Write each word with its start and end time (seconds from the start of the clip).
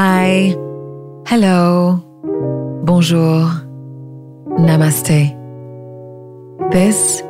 Hi, 0.00 0.54
hello, 1.26 2.00
bonjour, 2.84 3.50
namaste. 4.46 5.34
This 6.70 7.20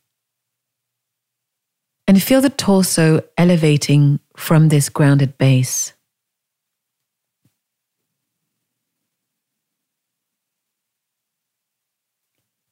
And 2.07 2.21
feel 2.21 2.41
the 2.41 2.49
torso 2.49 3.21
elevating 3.37 4.19
from 4.35 4.69
this 4.69 4.89
grounded 4.89 5.37
base. 5.37 5.93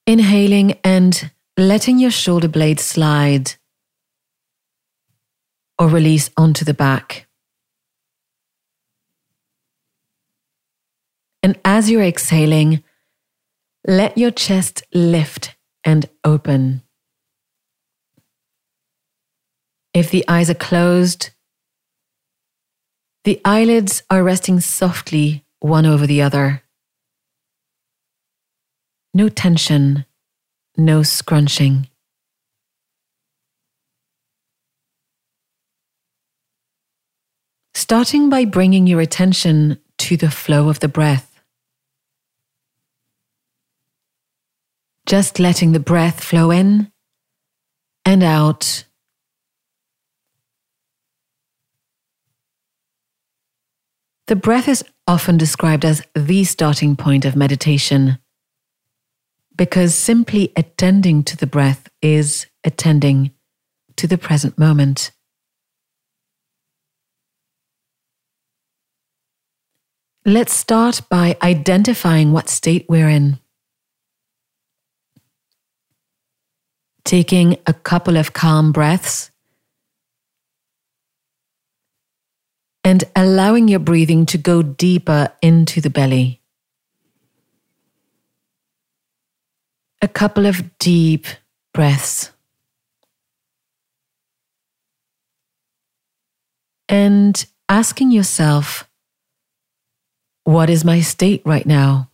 Inhaling 0.05 0.73
and 0.83 1.31
letting 1.57 1.99
your 1.99 2.11
shoulder 2.11 2.49
blades 2.49 2.83
slide 2.83 3.53
or 5.79 5.87
release 5.87 6.29
onto 6.35 6.65
the 6.65 6.73
back. 6.73 7.27
And 11.43 11.59
as 11.65 11.89
you're 11.89 12.03
exhaling, 12.03 12.83
let 13.87 14.17
your 14.17 14.31
chest 14.31 14.83
lift 14.93 15.55
and 15.83 16.07
open. 16.23 16.83
If 19.93 20.11
the 20.11 20.23
eyes 20.27 20.49
are 20.49 20.55
closed, 20.55 21.31
the 23.23 23.41
eyelids 23.43 24.03
are 24.09 24.23
resting 24.23 24.59
softly 24.59 25.43
one 25.59 25.85
over 25.85 26.07
the 26.07 26.21
other. 26.21 26.63
No 29.13 29.27
tension, 29.27 30.05
no 30.77 31.03
scrunching. 31.03 31.87
Starting 37.73 38.29
by 38.29 38.45
bringing 38.45 38.87
your 38.87 39.01
attention 39.01 39.79
to 39.97 40.15
the 40.15 40.31
flow 40.31 40.69
of 40.69 40.79
the 40.79 40.87
breath. 40.87 41.30
Just 45.11 45.39
letting 45.39 45.73
the 45.73 45.81
breath 45.81 46.23
flow 46.23 46.51
in 46.51 46.89
and 48.05 48.23
out. 48.23 48.85
The 54.27 54.37
breath 54.37 54.69
is 54.69 54.85
often 55.07 55.37
described 55.37 55.83
as 55.83 56.01
the 56.15 56.45
starting 56.45 56.95
point 56.95 57.25
of 57.25 57.35
meditation 57.35 58.19
because 59.57 59.95
simply 59.95 60.53
attending 60.55 61.23
to 61.23 61.35
the 61.35 61.45
breath 61.45 61.89
is 62.01 62.47
attending 62.63 63.31
to 63.97 64.07
the 64.07 64.17
present 64.17 64.57
moment. 64.57 65.11
Let's 70.25 70.53
start 70.53 71.01
by 71.09 71.35
identifying 71.43 72.31
what 72.31 72.47
state 72.47 72.85
we're 72.87 73.09
in. 73.09 73.40
Taking 77.03 77.57
a 77.65 77.73
couple 77.73 78.17
of 78.17 78.33
calm 78.33 78.71
breaths 78.71 79.31
and 82.83 83.03
allowing 83.15 83.67
your 83.67 83.79
breathing 83.79 84.25
to 84.27 84.37
go 84.37 84.61
deeper 84.61 85.31
into 85.41 85.81
the 85.81 85.89
belly. 85.89 86.41
A 90.01 90.07
couple 90.07 90.45
of 90.45 90.77
deep 90.79 91.25
breaths. 91.73 92.31
And 96.89 97.45
asking 97.69 98.11
yourself, 98.11 98.89
what 100.43 100.69
is 100.69 100.83
my 100.83 100.99
state 101.01 101.41
right 101.45 101.65
now? 101.65 102.10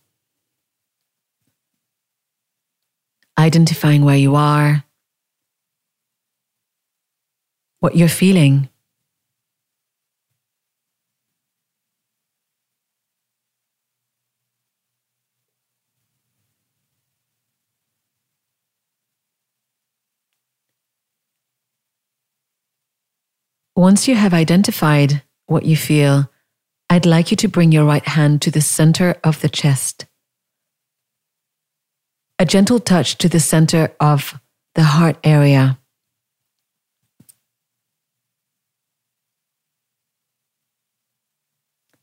Identifying 3.38 4.04
where 4.04 4.16
you 4.16 4.34
are, 4.34 4.84
what 7.78 7.96
you're 7.96 8.08
feeling. 8.08 8.68
Once 23.76 24.08
you 24.08 24.16
have 24.16 24.34
identified 24.34 25.22
what 25.46 25.64
you 25.64 25.76
feel, 25.76 26.28
I'd 26.90 27.06
like 27.06 27.30
you 27.30 27.36
to 27.36 27.46
bring 27.46 27.70
your 27.70 27.84
right 27.84 28.04
hand 28.04 28.42
to 28.42 28.50
the 28.50 28.60
center 28.60 29.14
of 29.22 29.40
the 29.40 29.48
chest. 29.48 30.06
A 32.38 32.46
gentle 32.46 32.78
touch 32.78 33.18
to 33.18 33.28
the 33.28 33.40
center 33.40 33.92
of 34.00 34.40
the 34.74 34.84
heart 34.84 35.16
area. 35.24 35.78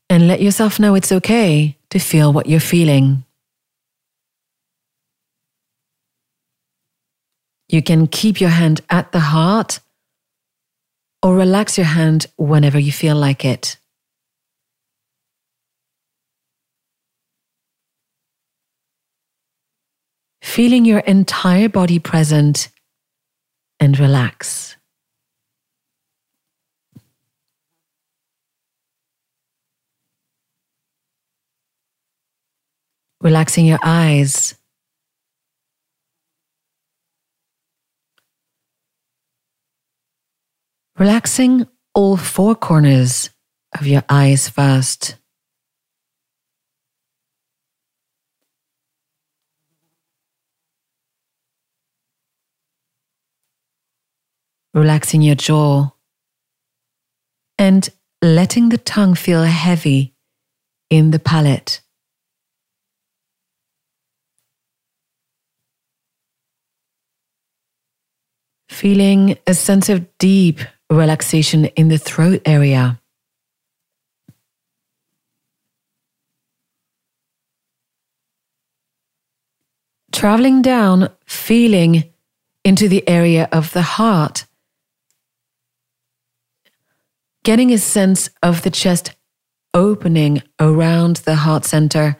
and 0.08 0.28
let 0.28 0.40
yourself 0.40 0.78
know 0.78 0.94
it's 0.94 1.12
okay 1.12 1.76
to 1.90 1.98
feel 1.98 2.32
what 2.32 2.46
you're 2.46 2.60
feeling. 2.60 3.24
You 7.68 7.82
can 7.82 8.06
keep 8.06 8.40
your 8.40 8.50
hand 8.50 8.80
at 8.88 9.10
the 9.12 9.20
heart 9.20 9.80
or 11.22 11.34
relax 11.34 11.76
your 11.76 11.86
hand 11.86 12.26
whenever 12.36 12.78
you 12.78 12.92
feel 12.92 13.16
like 13.16 13.44
it. 13.44 13.76
Feeling 20.56 20.86
your 20.86 21.00
entire 21.00 21.68
body 21.68 21.98
present 21.98 22.70
and 23.78 23.98
relax. 23.98 24.76
relaxing 33.20 33.66
your 33.66 33.80
eyes. 33.82 34.54
Relaxing 40.96 41.66
all 41.92 42.16
four 42.16 42.54
corners 42.54 43.30
of 43.78 43.86
your 43.86 44.04
eyes 44.08 44.48
first. 44.48 45.16
relaxing 54.76 55.22
your 55.22 55.34
jaw, 55.34 55.88
and 57.58 57.88
letting 58.20 58.68
the 58.68 58.76
tongue 58.76 59.14
feel 59.14 59.42
heavy 59.42 60.14
in 60.90 61.12
the 61.12 61.18
palate. 61.18 61.80
Feeling 68.68 69.38
a 69.46 69.54
sense 69.54 69.88
of 69.88 70.06
deep 70.18 70.60
relaxation 70.90 71.64
in 71.64 71.88
the 71.88 71.96
throat 71.96 72.42
area. 72.44 73.00
Traveling 80.12 80.60
down, 80.60 81.08
feeling 81.24 82.12
into 82.62 82.88
the 82.88 83.08
area 83.08 83.48
of 83.52 83.72
the 83.72 83.82
heart 83.82 84.44
getting 87.46 87.72
a 87.72 87.78
sense 87.78 88.28
of 88.42 88.62
the 88.62 88.70
chest 88.72 89.14
opening 89.72 90.42
around 90.58 91.14
the 91.18 91.36
heart 91.36 91.64
center 91.64 92.16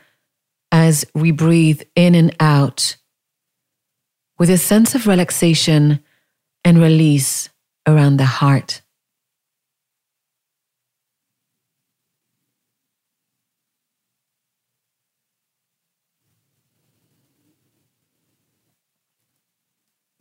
as 0.71 1.05
we 1.17 1.33
breathe 1.33 1.83
in 1.97 2.15
and 2.15 2.33
out 2.39 2.97
with 4.39 4.49
a 4.49 4.57
sense 4.57 4.95
of 4.95 5.09
relaxation 5.09 5.99
and 6.65 6.81
release 6.81 7.49
around 7.89 8.19
the 8.19 8.25
heart. 8.25 8.83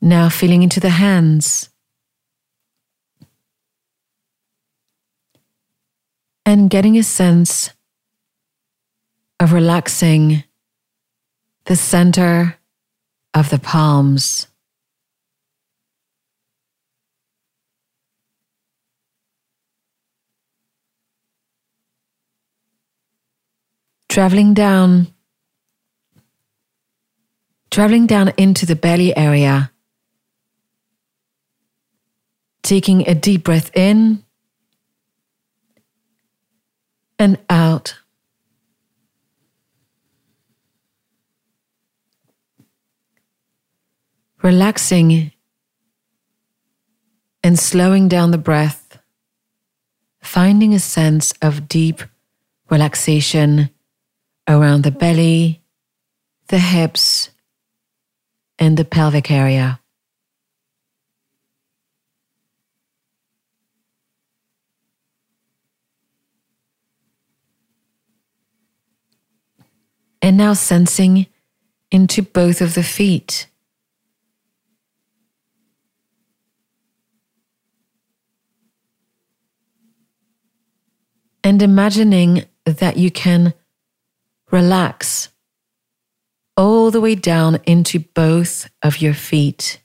Now 0.01 0.29
feeling 0.29 0.63
into 0.63 0.79
the 0.79 0.89
hands. 0.89 1.69
And 6.47 6.69
getting 6.69 6.95
a 6.97 7.03
sense 7.03 7.71
of 9.39 9.51
relaxing 9.51 10.43
the 11.65 11.75
center 11.75 12.57
of 13.33 13.49
the 13.49 13.59
palms. 13.59 14.47
Traveling 24.07 24.53
down, 24.53 25.07
traveling 27.71 28.05
down 28.05 28.31
into 28.37 28.65
the 28.65 28.75
belly 28.75 29.17
area, 29.17 29.71
taking 32.63 33.07
a 33.09 33.15
deep 33.15 33.43
breath 33.43 33.75
in 33.75 34.24
and 37.17 37.37
out. 37.49 37.95
relaxing 44.45 45.31
and 47.43 47.57
slowing 47.57 48.07
down 48.07 48.29
the 48.29 48.37
breath, 48.37 48.99
finding 50.21 50.71
a 50.71 50.79
sense 50.79 51.33
of 51.41 51.67
deep 51.67 52.03
relaxation 52.69 53.71
around 54.47 54.83
the 54.83 54.91
belly, 54.91 55.63
the 56.49 56.59
hips, 56.59 57.31
and 58.59 58.77
the 58.77 58.85
pelvic 58.85 59.31
area. 59.31 59.79
And 70.25 70.37
now 70.37 70.53
sensing 70.53 71.27
into 71.91 72.23
both 72.23 72.59
of 72.59 72.73
the 72.73 72.81
feet. 72.81 73.45
and 81.43 81.61
imagining 81.61 82.43
that 82.65 82.97
you 82.97 83.11
can 83.11 83.53
relax 84.51 85.29
all 86.57 86.89
the 86.89 86.99
way 86.99 87.13
down 87.13 87.59
into 87.67 87.99
both 87.99 88.67
of 88.81 88.99
your 88.99 89.13
feet. 89.13 89.79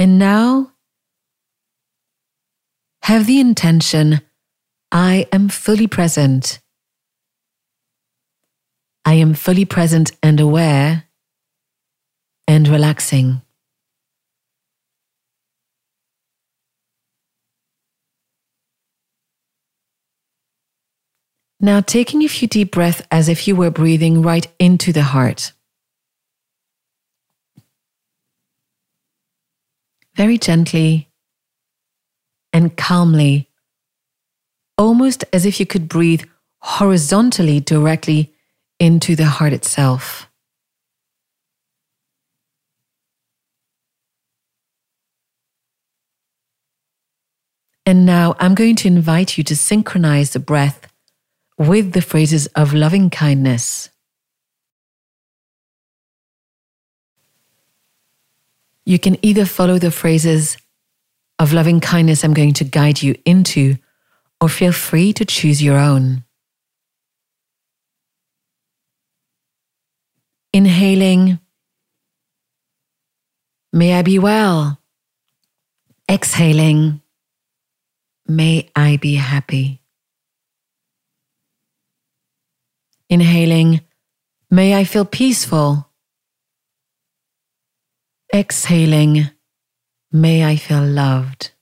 And 0.00 0.18
now 0.18 0.72
have 3.02 3.26
the 3.26 3.38
intention 3.38 4.22
I 4.90 5.28
am 5.30 5.50
fully 5.50 5.86
present 5.86 6.58
I 9.04 9.14
am 9.14 9.34
fully 9.34 9.64
present 9.64 10.12
and 10.22 10.38
aware 10.38 11.04
and 12.46 12.68
relaxing. 12.68 13.42
Now, 21.62 21.80
taking 21.80 22.22
a 22.22 22.28
few 22.28 22.48
deep 22.48 22.72
breaths 22.72 23.02
as 23.10 23.28
if 23.28 23.46
you 23.46 23.56
were 23.56 23.70
breathing 23.70 24.22
right 24.22 24.46
into 24.58 24.92
the 24.92 25.02
heart. 25.02 25.52
Very 30.20 30.36
gently 30.36 31.08
and 32.52 32.76
calmly, 32.76 33.48
almost 34.76 35.24
as 35.32 35.46
if 35.46 35.58
you 35.58 35.64
could 35.64 35.88
breathe 35.88 36.24
horizontally 36.60 37.58
directly 37.58 38.34
into 38.78 39.16
the 39.16 39.24
heart 39.24 39.54
itself. 39.54 40.28
And 47.86 48.04
now 48.04 48.36
I'm 48.38 48.54
going 48.54 48.76
to 48.76 48.88
invite 48.88 49.38
you 49.38 49.44
to 49.44 49.56
synchronize 49.56 50.34
the 50.34 50.38
breath 50.38 50.86
with 51.56 51.94
the 51.94 52.02
phrases 52.02 52.46
of 52.48 52.74
loving 52.74 53.08
kindness. 53.08 53.88
You 58.90 58.98
can 58.98 59.24
either 59.24 59.46
follow 59.46 59.78
the 59.78 59.92
phrases 59.92 60.56
of 61.38 61.52
loving 61.52 61.78
kindness 61.78 62.24
I'm 62.24 62.34
going 62.34 62.54
to 62.54 62.64
guide 62.64 63.00
you 63.00 63.14
into, 63.24 63.76
or 64.40 64.48
feel 64.48 64.72
free 64.72 65.12
to 65.12 65.24
choose 65.24 65.62
your 65.62 65.78
own. 65.78 66.24
Inhaling, 70.52 71.38
may 73.72 73.94
I 73.94 74.02
be 74.02 74.18
well. 74.18 74.80
Exhaling, 76.10 77.00
may 78.26 78.70
I 78.74 78.96
be 78.96 79.14
happy. 79.14 79.82
Inhaling, 83.08 83.82
may 84.50 84.74
I 84.74 84.82
feel 84.82 85.04
peaceful. 85.04 85.89
Exhaling, 88.32 89.30
may 90.12 90.44
I 90.44 90.56
feel 90.56 90.84
loved. 90.84 91.52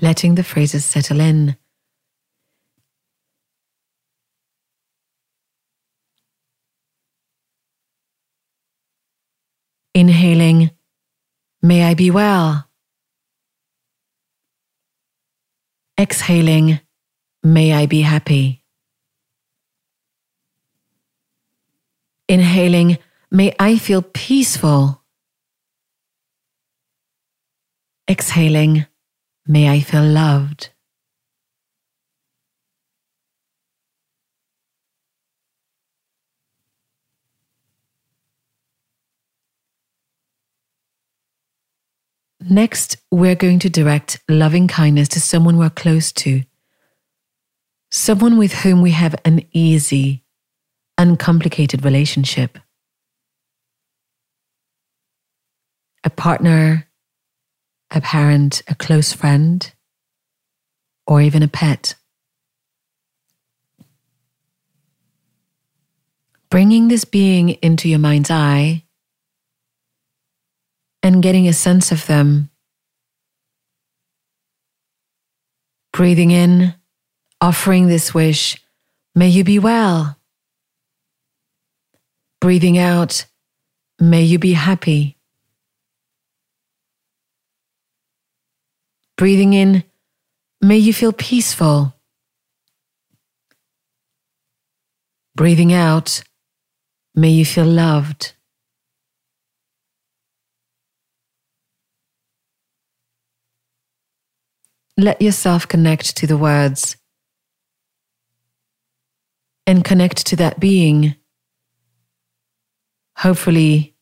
letting 0.00 0.34
the 0.34 0.44
phrases 0.44 0.84
settle 0.84 1.20
in. 1.20 1.56
Inhaling, 9.94 10.70
may 11.62 11.84
I 11.84 11.94
be 11.94 12.10
well. 12.10 12.69
Exhaling, 16.00 16.80
may 17.42 17.74
I 17.74 17.84
be 17.84 18.00
happy. 18.00 18.64
Inhaling, 22.26 22.96
may 23.30 23.54
I 23.60 23.76
feel 23.76 24.00
peaceful. 24.00 25.02
Exhaling, 28.08 28.86
May 29.46 29.68
I 29.68 29.80
feel 29.80 30.04
loved. 30.04 30.70
Next, 42.52 42.96
we're 43.12 43.36
going 43.36 43.60
to 43.60 43.70
direct 43.70 44.18
loving 44.28 44.66
kindness 44.66 45.06
to 45.10 45.20
someone 45.20 45.56
we're 45.56 45.70
close 45.70 46.10
to, 46.14 46.42
someone 47.92 48.38
with 48.38 48.52
whom 48.52 48.82
we 48.82 48.90
have 48.90 49.14
an 49.24 49.42
easy, 49.52 50.24
uncomplicated 50.98 51.84
relationship. 51.84 52.58
A 56.02 56.10
partner, 56.10 56.88
a 57.92 58.00
parent, 58.00 58.62
a 58.66 58.74
close 58.74 59.12
friend, 59.12 59.72
or 61.06 61.20
even 61.20 61.44
a 61.44 61.48
pet. 61.48 61.94
Bringing 66.50 66.88
this 66.88 67.04
being 67.04 67.50
into 67.62 67.88
your 67.88 68.00
mind's 68.00 68.28
eye 68.28 68.82
and 71.02 71.22
getting 71.22 71.48
a 71.48 71.52
sense 71.52 71.92
of 71.92 72.06
them. 72.06 72.50
Breathing 75.92 76.30
in, 76.30 76.74
offering 77.40 77.88
this 77.88 78.14
wish, 78.14 78.62
may 79.14 79.28
you 79.28 79.44
be 79.44 79.58
well. 79.58 80.16
Breathing 82.40 82.78
out, 82.78 83.26
may 83.98 84.22
you 84.22 84.38
be 84.38 84.52
happy. 84.52 85.18
Breathing 89.16 89.52
in, 89.52 89.84
may 90.62 90.78
you 90.78 90.94
feel 90.94 91.12
peaceful. 91.12 91.94
Breathing 95.34 95.72
out, 95.72 96.22
may 97.14 97.28
you 97.28 97.44
feel 97.44 97.66
loved. 97.66 98.32
Let 105.00 105.22
yourself 105.22 105.66
connect 105.66 106.14
to 106.18 106.26
the 106.26 106.36
words 106.36 106.98
and 109.66 109.82
connect 109.82 110.26
to 110.26 110.36
that 110.36 110.60
being, 110.60 111.14
hopefully 113.16 113.94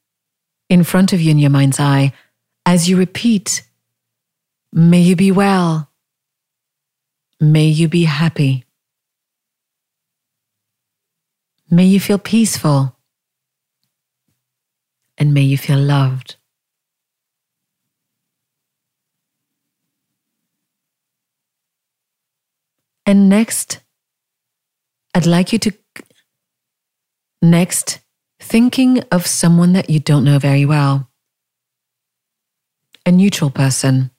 in 0.68 0.82
front 0.82 1.12
of 1.12 1.20
you 1.20 1.30
in 1.30 1.38
your 1.38 1.50
mind's 1.50 1.78
eye, 1.78 2.12
as 2.66 2.88
you 2.88 2.96
repeat, 2.96 3.62
May 4.72 5.00
you 5.00 5.14
be 5.14 5.30
well. 5.30 5.88
May 7.40 7.66
you 7.66 7.88
be 7.88 8.04
happy. 8.04 8.64
May 11.70 11.84
you 11.84 12.00
feel 12.00 12.18
peaceful. 12.18 12.96
And 15.16 15.32
may 15.32 15.42
you 15.42 15.56
feel 15.56 15.78
loved. 15.78 16.37
And 23.08 23.30
next, 23.30 23.80
I'd 25.14 25.24
like 25.24 25.54
you 25.54 25.58
to, 25.60 25.72
next, 27.40 28.00
thinking 28.38 29.02
of 29.10 29.26
someone 29.26 29.72
that 29.72 29.88
you 29.88 29.98
don't 29.98 30.24
know 30.24 30.38
very 30.38 30.66
well, 30.66 31.08
a 33.06 33.10
neutral 33.10 33.48
person. 33.48 34.10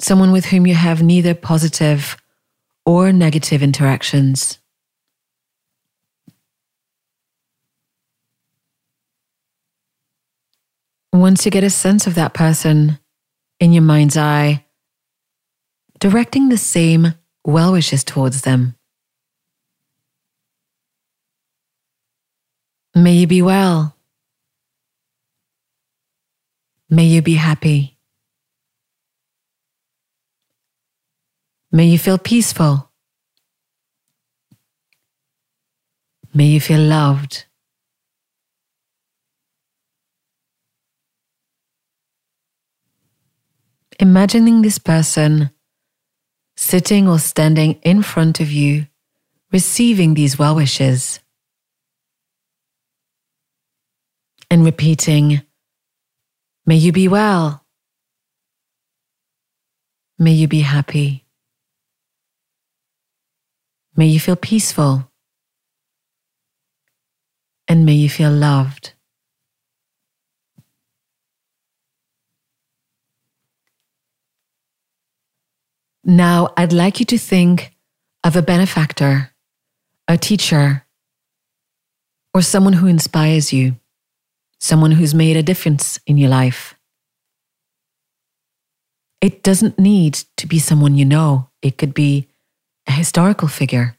Someone 0.00 0.32
with 0.32 0.46
whom 0.46 0.66
you 0.66 0.74
have 0.74 1.04
neither 1.04 1.34
positive 1.34 2.16
or 2.84 3.12
negative 3.12 3.62
interactions. 3.62 4.58
Once 11.12 11.44
you 11.44 11.52
get 11.52 11.62
a 11.62 11.70
sense 11.70 12.08
of 12.08 12.16
that 12.16 12.34
person 12.34 12.98
in 13.60 13.72
your 13.72 13.84
mind's 13.84 14.16
eye, 14.16 14.64
directing 16.00 16.48
the 16.48 16.56
same 16.56 17.14
well 17.44 17.72
wishes 17.72 18.02
towards 18.02 18.42
them. 18.42 18.74
May 22.94 23.12
you 23.12 23.26
be 23.26 23.42
well. 23.42 23.94
May 26.88 27.04
you 27.04 27.22
be 27.22 27.34
happy. 27.34 27.98
May 31.70 31.86
you 31.86 31.98
feel 31.98 32.18
peaceful. 32.18 32.90
May 36.34 36.46
you 36.46 36.60
feel 36.60 36.80
loved. 36.80 37.44
Imagining 44.00 44.62
this 44.62 44.78
person 44.78 45.50
sitting 46.60 47.08
or 47.08 47.18
standing 47.18 47.72
in 47.82 48.02
front 48.02 48.38
of 48.38 48.52
you, 48.52 48.86
receiving 49.50 50.12
these 50.12 50.38
well 50.38 50.54
wishes. 50.54 51.18
And 54.50 54.64
repeating, 54.64 55.40
May 56.66 56.76
you 56.76 56.92
be 56.92 57.08
well. 57.08 57.64
May 60.18 60.32
you 60.32 60.46
be 60.48 60.60
happy. 60.60 61.24
May 63.96 64.08
you 64.08 64.20
feel 64.20 64.36
peaceful. 64.36 65.10
And 67.66 67.86
may 67.86 67.94
you 67.94 68.10
feel 68.10 68.30
loved. 68.30 68.92
Now, 76.10 76.52
I'd 76.56 76.72
like 76.72 76.98
you 76.98 77.06
to 77.06 77.18
think 77.18 77.72
of 78.24 78.34
a 78.34 78.42
benefactor, 78.42 79.30
a 80.08 80.18
teacher, 80.18 80.84
or 82.34 82.42
someone 82.42 82.72
who 82.72 82.88
inspires 82.88 83.52
you, 83.52 83.76
someone 84.58 84.90
who's 84.90 85.14
made 85.14 85.36
a 85.36 85.42
difference 85.44 86.00
in 86.08 86.18
your 86.18 86.28
life. 86.28 86.74
It 89.20 89.44
doesn't 89.44 89.78
need 89.78 90.14
to 90.38 90.48
be 90.48 90.58
someone 90.58 90.96
you 90.96 91.04
know, 91.04 91.48
it 91.62 91.78
could 91.78 91.94
be 91.94 92.26
a 92.88 92.90
historical 92.90 93.46
figure. 93.46 93.96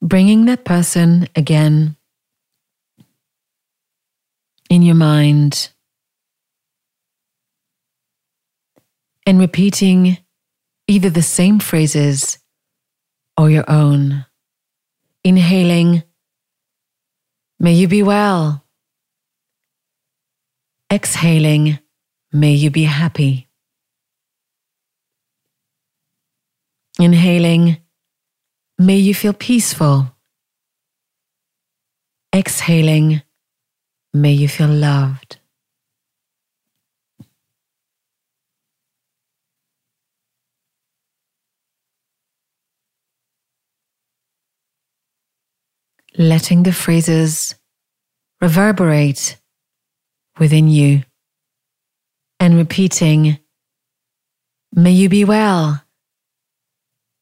Bringing 0.00 0.46
that 0.46 0.64
person 0.64 1.28
again 1.36 1.96
in 4.70 4.80
your 4.80 4.94
mind 4.94 5.73
and 9.26 9.38
repeating 9.38 10.18
either 10.86 11.10
the 11.10 11.22
same 11.22 11.58
phrases 11.58 12.38
or 13.36 13.50
your 13.50 13.68
own. 13.68 14.26
Inhaling, 15.22 16.02
may 17.58 17.72
you 17.72 17.88
be 17.88 18.02
well. 18.02 18.64
Exhaling, 20.92 21.78
may 22.32 22.52
you 22.52 22.70
be 22.70 22.84
happy. 22.84 23.48
Inhaling, 27.00 27.78
may 28.78 28.96
you 28.96 29.14
feel 29.14 29.32
peaceful. 29.32 30.14
Exhaling, 32.34 33.22
may 34.12 34.32
you 34.32 34.48
feel 34.48 34.68
loved. 34.68 35.38
Letting 46.16 46.62
the 46.62 46.72
phrases 46.72 47.54
reverberate 48.40 49.36
within 50.38 50.68
you 50.68 51.02
and 52.40 52.56
repeating, 52.56 53.38
May 54.72 54.90
you 54.90 55.08
be 55.08 55.24
well. 55.24 55.82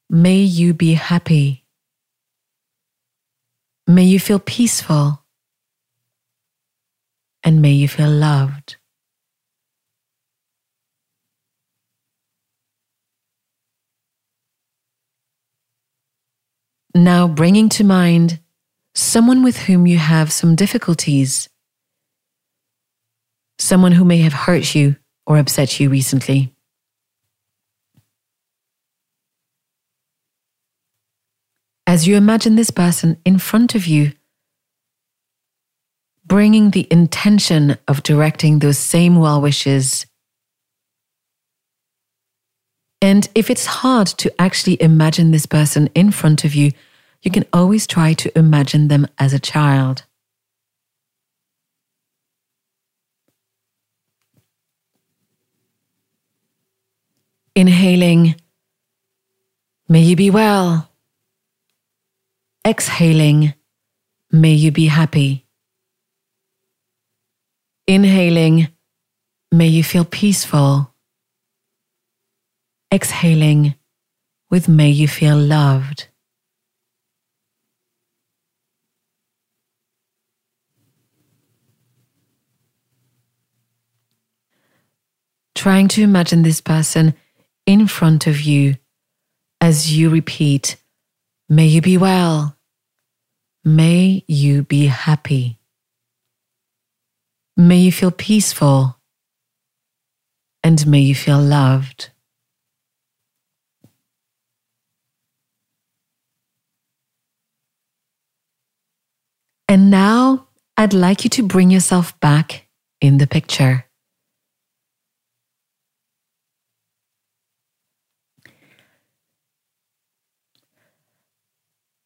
May 0.08 0.38
you 0.38 0.74
be 0.74 0.94
happy. 0.94 1.64
May 3.86 4.04
you 4.04 4.18
feel 4.18 4.38
peaceful. 4.38 5.22
And 7.44 7.60
may 7.60 7.72
you 7.72 7.88
feel 7.88 8.10
loved. 8.10 8.76
Now 16.94 17.26
bringing 17.26 17.68
to 17.70 17.84
mind 17.84 18.41
someone 18.94 19.42
with 19.42 19.56
whom 19.58 19.86
you 19.86 19.98
have 19.98 20.32
some 20.32 20.54
difficulties, 20.54 21.48
someone 23.58 23.92
who 23.92 24.04
may 24.04 24.18
have 24.18 24.32
hurt 24.32 24.74
you 24.74 24.96
or 25.26 25.38
upset 25.38 25.80
you 25.80 25.88
recently. 25.88 26.52
As 31.86 32.06
you 32.06 32.16
imagine 32.16 32.56
this 32.56 32.70
person 32.70 33.18
in 33.24 33.38
front 33.38 33.74
of 33.74 33.86
you, 33.86 34.12
bringing 36.24 36.70
the 36.70 36.86
intention 36.90 37.76
of 37.88 38.02
directing 38.02 38.58
those 38.58 38.78
same 38.78 39.16
well 39.16 39.40
wishes. 39.40 40.06
And 43.00 43.28
if 43.34 43.50
it's 43.50 43.66
hard 43.66 44.06
to 44.06 44.32
actually 44.40 44.80
imagine 44.80 45.32
this 45.32 45.46
person 45.46 45.90
in 45.94 46.12
front 46.12 46.44
of 46.44 46.54
you, 46.54 46.70
you 47.22 47.30
can 47.30 47.46
always 47.52 47.86
try 47.86 48.12
to 48.14 48.36
imagine 48.36 48.88
them 48.88 49.06
as 49.18 49.32
a 49.32 49.38
child. 49.38 50.04
Inhaling, 57.54 58.34
may 59.88 60.00
you 60.00 60.16
be 60.16 60.30
well. 60.30 60.88
Exhaling, 62.66 63.54
may 64.30 64.52
you 64.52 64.72
be 64.72 64.86
happy. 64.86 65.46
Inhaling, 67.86 68.68
may 69.50 69.66
you 69.66 69.84
feel 69.84 70.04
peaceful. 70.04 70.94
Exhaling, 72.92 73.74
with 74.50 74.68
may 74.68 74.90
you 74.90 75.06
feel 75.06 75.36
loved. 75.36 76.08
Trying 85.62 85.86
to 85.94 86.02
imagine 86.02 86.42
this 86.42 86.60
person 86.60 87.14
in 87.66 87.86
front 87.86 88.26
of 88.26 88.40
you 88.40 88.74
as 89.60 89.96
you 89.96 90.10
repeat, 90.10 90.74
May 91.48 91.66
you 91.66 91.80
be 91.80 91.96
well. 91.96 92.56
May 93.64 94.24
you 94.26 94.64
be 94.64 94.86
happy. 94.86 95.60
May 97.56 97.76
you 97.76 97.92
feel 97.92 98.10
peaceful. 98.10 98.98
And 100.64 100.84
may 100.84 100.98
you 100.98 101.14
feel 101.14 101.38
loved. 101.38 102.10
And 109.68 109.92
now 109.92 110.48
I'd 110.76 110.92
like 110.92 111.22
you 111.22 111.30
to 111.30 111.44
bring 111.44 111.70
yourself 111.70 112.18
back 112.18 112.66
in 113.00 113.18
the 113.18 113.28
picture. 113.28 113.86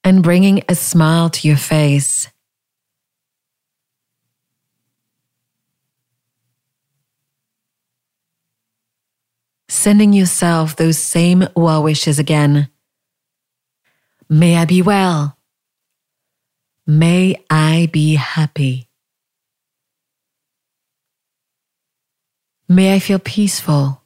And 0.06 0.22
bringing 0.22 0.62
a 0.68 0.76
smile 0.76 1.30
to 1.30 1.48
your 1.48 1.56
face. 1.56 2.28
Sending 9.68 10.12
yourself 10.12 10.76
those 10.76 10.96
same 10.96 11.48
well 11.56 11.82
wishes 11.82 12.20
again. 12.20 12.68
May 14.28 14.56
I 14.56 14.64
be 14.64 14.80
well. 14.80 15.36
May 16.86 17.42
I 17.50 17.90
be 17.92 18.14
happy. 18.14 18.88
May 22.68 22.94
I 22.94 23.00
feel 23.00 23.18
peaceful. 23.18 24.02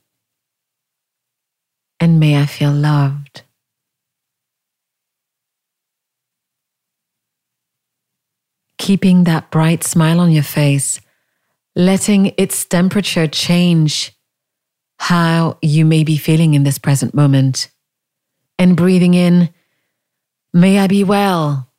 And 2.01 2.19
may 2.19 2.41
I 2.41 2.47
feel 2.47 2.73
loved. 2.73 3.43
Keeping 8.81 9.25
that 9.25 9.51
bright 9.51 9.85
smile 9.85 10.21
on 10.21 10.33
your 10.33 10.43
face, 10.43 11.03
letting 11.77 12.33
its 12.39 12.65
temperature 12.65 13.27
change 13.27 14.17
how 14.99 15.59
you 15.61 15.85
may 15.85 16.03
be 16.03 16.17
feeling 16.17 16.55
in 16.55 16.63
this 16.63 16.79
present 16.79 17.13
moment. 17.15 17.71
And 18.59 18.79
breathing 18.79 19.13
in, 19.13 19.51
may 20.55 20.79
I 20.79 20.87
be 20.87 21.05
well. 21.05 21.71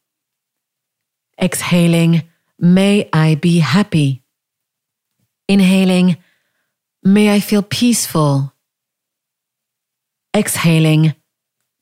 Exhaling, 1.41 2.21
may 2.59 3.09
I 3.11 3.33
be 3.33 3.57
happy. 3.57 4.23
Inhaling, 5.47 6.17
may 7.03 7.33
I 7.33 7.39
feel 7.39 7.63
peaceful. 7.63 8.53
Exhaling, 10.37 11.15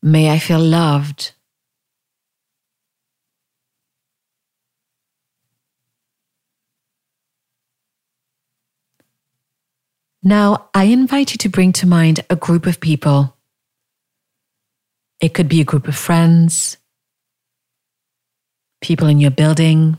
may 0.02 0.32
I 0.32 0.40
feel 0.40 0.60
loved. 0.60 1.34
Now, 10.30 10.70
I 10.76 10.84
invite 10.84 11.32
you 11.32 11.40
to 11.40 11.50
bring 11.50 11.74
to 11.74 11.88
mind 11.88 12.24
a 12.30 12.36
group 12.36 12.68
of 12.68 12.80
people. 12.80 13.36
It 15.20 15.34
could 15.34 15.50
be 15.50 15.60
a 15.60 15.66
group 15.66 15.88
of 15.88 15.96
friends, 15.96 16.78
people 18.80 19.08
in 19.08 19.20
your 19.20 19.32
building, 19.32 19.98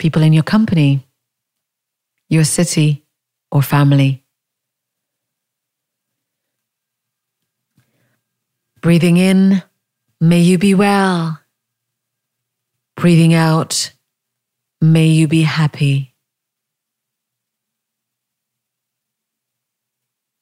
people 0.00 0.22
in 0.22 0.32
your 0.32 0.42
company, 0.42 1.06
your 2.28 2.42
city, 2.42 3.04
or 3.52 3.62
family. 3.62 4.24
Breathing 8.80 9.16
in, 9.16 9.62
may 10.20 10.40
you 10.40 10.58
be 10.58 10.74
well. 10.74 11.38
Breathing 12.96 13.32
out, 13.32 13.92
may 14.80 15.06
you 15.06 15.28
be 15.28 15.42
happy. 15.42 16.16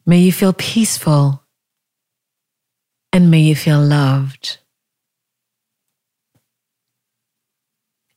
May 0.07 0.21
you 0.21 0.33
feel 0.33 0.53
peaceful 0.53 1.43
and 3.13 3.31
may 3.31 3.41
you 3.41 3.57
feel 3.57 3.81
loved. 3.81 4.59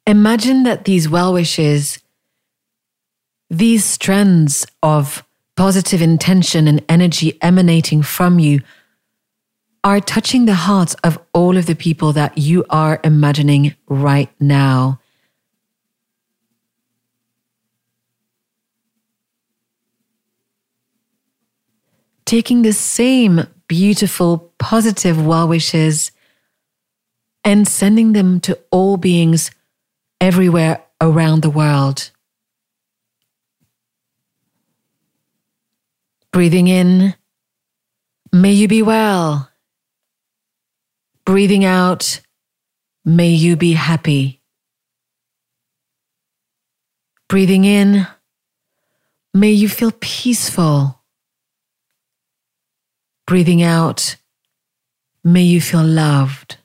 Imagine 0.06 0.64
that 0.64 0.86
these 0.86 1.10
well 1.10 1.34
wishes, 1.34 2.00
these 3.50 3.84
strands 3.84 4.68
of 4.84 5.26
positive 5.56 6.02
intention 6.02 6.68
and 6.68 6.84
energy 6.88 7.38
emanating 7.42 8.04
from 8.04 8.38
you, 8.38 8.62
are 9.84 10.00
touching 10.00 10.46
the 10.46 10.54
hearts 10.54 10.94
of 11.04 11.18
all 11.34 11.58
of 11.58 11.66
the 11.66 11.76
people 11.76 12.14
that 12.14 12.38
you 12.38 12.66
are 12.70 13.00
imagining 13.04 13.76
right 13.88 14.30
now. 14.40 14.99
Taking 22.30 22.62
the 22.62 22.74
same 22.74 23.48
beautiful, 23.68 24.54
positive 24.60 25.26
well 25.26 25.48
wishes 25.48 26.12
and 27.44 27.68
sending 27.68 28.14
them 28.14 28.40
to 28.42 28.60
all 28.70 28.98
beings 28.98 29.50
everywhere 30.22 30.84
around 31.02 31.42
the 31.42 31.50
world. 31.50 32.12
Breathing 36.32 36.68
in, 36.68 37.16
may 38.32 38.52
you 38.52 38.68
be 38.68 38.84
well. 38.84 39.50
Breathing 41.26 41.66
out, 41.66 42.22
may 43.04 43.30
you 43.30 43.56
be 43.56 43.74
happy. 43.74 44.40
Breathing 47.28 47.66
in, 47.66 48.06
may 49.34 49.50
you 49.50 49.68
feel 49.68 49.94
peaceful. 50.00 50.99
Breathing 53.30 53.62
out, 53.62 54.16
may 55.24 55.44
you 55.44 55.62
feel 55.62 55.84
loved. 55.84 56.58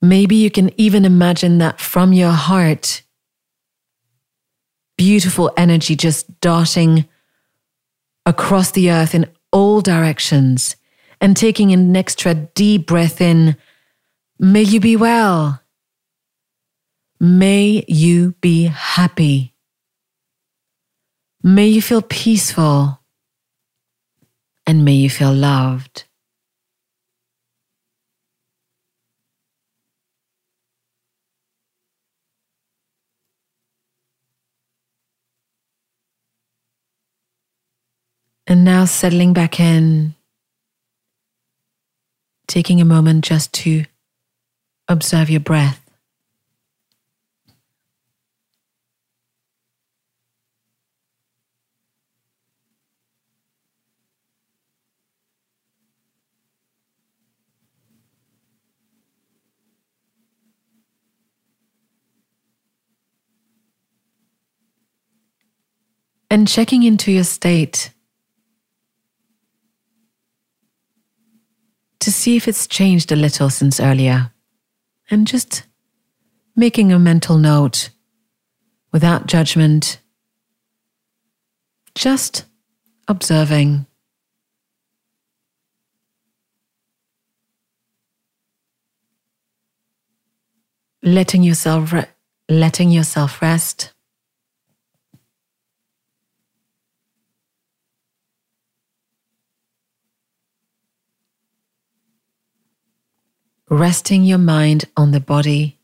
Maybe 0.00 0.36
you 0.36 0.48
can 0.48 0.70
even 0.80 1.04
imagine 1.04 1.58
that 1.58 1.80
from 1.80 2.12
your 2.12 2.30
heart, 2.30 3.02
beautiful 4.96 5.52
energy 5.56 5.96
just 5.96 6.38
darting 6.38 7.08
across 8.24 8.70
the 8.70 8.92
earth 8.92 9.12
in 9.12 9.28
all 9.50 9.80
directions 9.80 10.76
and 11.20 11.36
taking 11.36 11.72
an 11.72 11.96
extra 11.96 12.32
deep 12.32 12.86
breath 12.86 13.20
in. 13.20 13.56
May 14.38 14.62
you 14.62 14.78
be 14.78 14.94
well. 14.94 15.60
May 17.18 17.84
you 17.88 18.36
be 18.40 18.66
happy. 18.66 19.51
May 21.42 21.66
you 21.68 21.82
feel 21.82 22.02
peaceful. 22.02 23.00
And 24.64 24.84
may 24.84 24.94
you 24.94 25.10
feel 25.10 25.32
loved. 25.34 26.04
And 38.46 38.64
now 38.64 38.84
settling 38.84 39.32
back 39.32 39.58
in, 39.58 40.14
taking 42.46 42.80
a 42.80 42.84
moment 42.84 43.24
just 43.24 43.52
to 43.54 43.84
observe 44.88 45.30
your 45.30 45.40
breath. 45.40 45.81
And 66.32 66.48
checking 66.48 66.82
into 66.82 67.12
your 67.12 67.24
state 67.24 67.90
to 72.00 72.10
see 72.10 72.36
if 72.36 72.48
it's 72.48 72.66
changed 72.66 73.12
a 73.12 73.16
little 73.16 73.50
since 73.50 73.78
earlier, 73.78 74.32
and 75.10 75.26
just 75.26 75.64
making 76.56 76.90
a 76.90 76.98
mental 76.98 77.36
note 77.36 77.90
without 78.92 79.26
judgment, 79.26 80.00
just 81.94 82.46
observing. 83.06 83.84
Letting 91.02 91.42
yourself 91.42 91.92
re- 91.92 92.06
letting 92.48 92.90
yourself 92.90 93.42
rest. 93.42 93.92
Resting 103.72 104.22
your 104.24 104.36
mind 104.36 104.84
on 104.98 105.12
the 105.12 105.18
body 105.18 105.78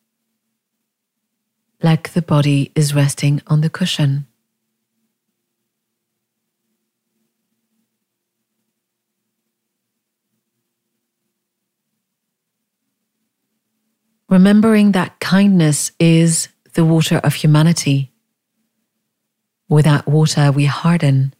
like 1.82 2.12
the 2.12 2.20
body 2.20 2.70
is 2.74 2.94
resting 2.94 3.40
on 3.46 3.62
the 3.62 3.70
cushion. 3.70 4.26
Remembering 14.28 14.92
that 14.92 15.18
kindness 15.18 15.92
is 15.98 16.48
the 16.74 16.84
water 16.84 17.16
of 17.24 17.36
humanity. 17.36 18.12
Without 19.70 20.06
water, 20.06 20.52
we 20.52 20.66
harden. 20.66 21.32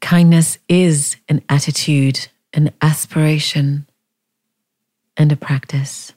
Kindness 0.00 0.58
is 0.68 1.16
an 1.28 1.42
attitude, 1.48 2.26
an 2.54 2.70
aspiration, 2.80 3.88
and 5.16 5.32
a 5.32 5.36
practice. 5.36 6.12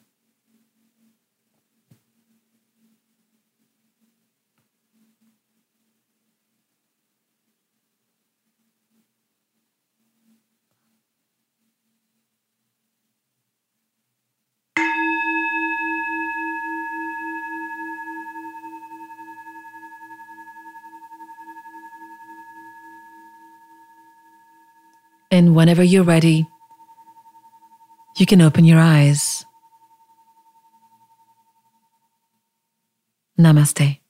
And 25.36 25.54
whenever 25.54 25.84
you're 25.84 26.06
ready, 26.06 26.48
you 28.18 28.26
can 28.26 28.42
open 28.42 28.64
your 28.64 28.80
eyes. 28.80 29.44
Namaste. 33.38 34.05